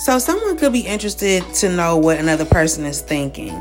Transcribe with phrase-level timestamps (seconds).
[0.00, 3.52] So someone could be interested to know what another person is thinking.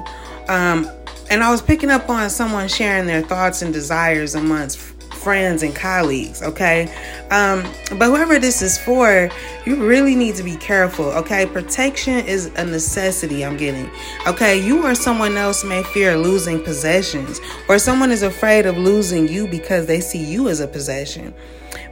[0.48, 0.90] Um,
[1.30, 5.76] and I was picking up on someone sharing their thoughts and desires amongst friends and
[5.76, 6.84] colleagues, okay?
[7.30, 7.64] Um,
[7.98, 9.30] but whoever this is for,
[9.66, 11.46] you really need to be careful, okay?
[11.46, 13.92] Protection is a necessity, I'm getting,
[14.26, 14.66] okay?
[14.66, 19.46] You or someone else may fear losing possessions, or someone is afraid of losing you
[19.46, 21.34] because they see you as a possession.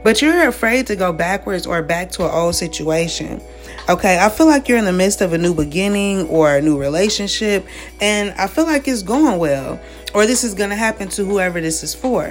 [0.02, 3.40] But you're afraid to go backwards or back to an old situation.
[3.88, 6.78] Okay, I feel like you're in the midst of a new beginning or a new
[6.78, 7.66] relationship,
[8.00, 9.80] and I feel like it's going well,
[10.14, 12.24] or this is going to happen to whoever this is for.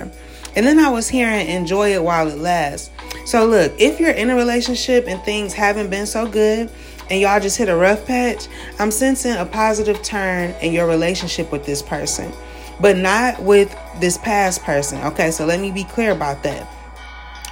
[0.56, 2.90] And then I was hearing enjoy it while it lasts.
[3.26, 6.70] So, look, if you're in a relationship and things haven't been so good,
[7.10, 8.48] and y'all just hit a rough patch,
[8.80, 12.32] I'm sensing a positive turn in your relationship with this person,
[12.80, 15.00] but not with this past person.
[15.06, 16.68] Okay, so let me be clear about that.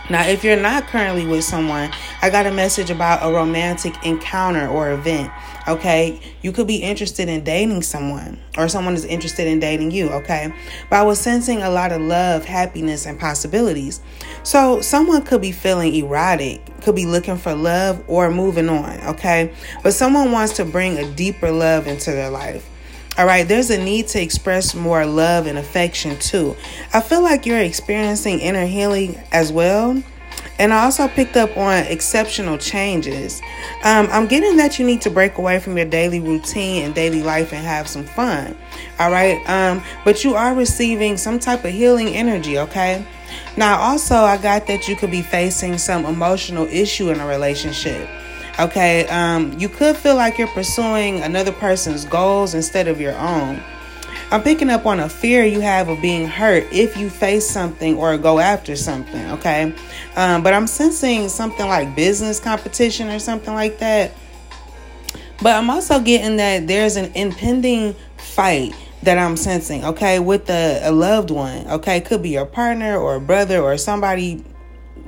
[0.08, 1.90] Now, if you're not currently with someone,
[2.22, 5.32] I got a message about a romantic encounter or event.
[5.68, 10.10] Okay, you could be interested in dating someone, or someone is interested in dating you.
[10.10, 10.54] Okay,
[10.92, 14.00] but I was sensing a lot of love, happiness, and possibilities.
[14.44, 19.00] So, someone could be feeling erotic, could be looking for love, or moving on.
[19.16, 22.70] Okay, but someone wants to bring a deeper love into their life.
[23.18, 26.56] All right, there's a need to express more love and affection too.
[26.94, 30.04] I feel like you're experiencing inner healing as well.
[30.60, 33.42] And I also picked up on exceptional changes.
[33.84, 37.24] Um, I'm getting that you need to break away from your daily routine and daily
[37.24, 38.58] life and have some fun.
[39.00, 39.38] All right.
[39.50, 42.58] Um, but you are receiving some type of healing energy.
[42.58, 43.06] Okay.
[43.58, 48.10] Now, also, I got that you could be facing some emotional issue in a relationship.
[48.58, 53.62] Okay, um, you could feel like you're pursuing another person's goals instead of your own.
[54.32, 57.98] I'm picking up on a fear you have of being hurt if you face something
[57.98, 59.74] or go after something, okay?
[60.16, 64.14] Um, but I'm sensing something like business competition or something like that.
[65.42, 70.80] But I'm also getting that there's an impending fight that I'm sensing, okay, with a,
[70.84, 72.00] a loved one, okay?
[72.00, 74.44] Could be your partner or a brother or somebody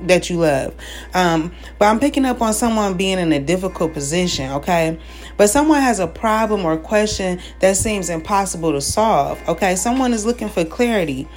[0.00, 0.74] that you love.
[1.14, 4.98] Um, but I'm picking up on someone being in a difficult position, okay?
[5.36, 9.76] But someone has a problem or question that seems impossible to solve, okay?
[9.76, 11.28] Someone is looking for clarity.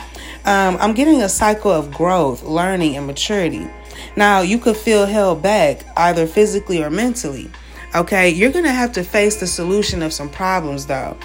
[0.46, 3.68] Um, I'm getting a cycle of growth, learning, and maturity.
[4.16, 7.50] Now, you could feel held back either physically or mentally.
[7.94, 11.18] Okay, you're gonna have to face the solution of some problems though.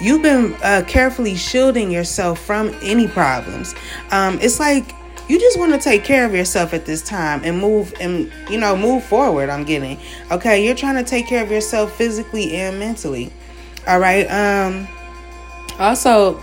[0.00, 3.74] You've been uh, carefully shielding yourself from any problems.
[4.10, 4.94] Um, it's like
[5.28, 8.58] you just want to take care of yourself at this time and move and you
[8.58, 9.98] know move forward i'm getting.
[10.30, 13.32] Okay you're trying to take care of yourself physically and mentally.
[13.86, 14.86] All right um
[15.78, 16.40] also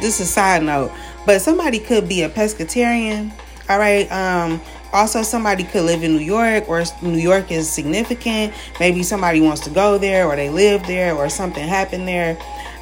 [0.00, 0.92] this is a side note
[1.26, 3.32] but somebody could be a pescatarian.
[3.68, 4.60] All right um
[4.92, 8.52] also somebody could live in new york or new york is significant.
[8.78, 12.36] Maybe somebody wants to go there or they live there or something happened there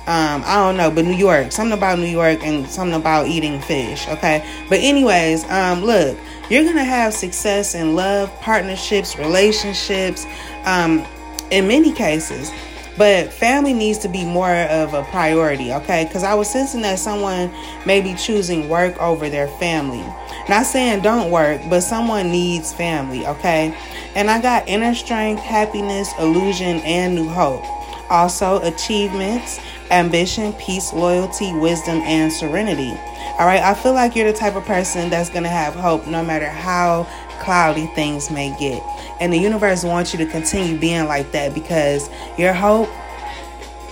[0.06, 3.60] um, I don't know, but New York, something about New York and something about eating
[3.60, 4.44] fish, okay?
[4.68, 6.18] But, anyways, um, look,
[6.48, 10.26] you're gonna have success in love, partnerships, relationships,
[10.64, 11.04] um,
[11.50, 12.50] in many cases.
[12.96, 16.04] But family needs to be more of a priority, okay?
[16.04, 17.50] Because I was sensing that someone
[17.86, 20.04] may be choosing work over their family.
[20.48, 23.74] Not saying don't work, but someone needs family, okay?
[24.14, 27.64] And I got inner strength, happiness, illusion, and new hope.
[28.10, 32.90] Also, achievements, ambition, peace, loyalty, wisdom, and serenity.
[33.38, 36.06] All right, I feel like you're the type of person that's going to have hope
[36.06, 37.04] no matter how
[37.40, 38.82] cloudy things may get.
[39.20, 42.08] And the universe wants you to continue being like that because
[42.38, 42.88] your hope,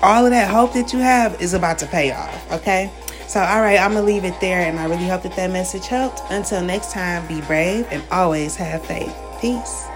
[0.03, 2.53] all of that hope that you have, is about to pay off.
[2.53, 2.91] Okay.
[3.27, 4.61] So, all right, I'm going to leave it there.
[4.61, 6.23] And I really hope that that message helped.
[6.31, 9.15] Until next time, be brave and always have faith.
[9.41, 9.87] Peace.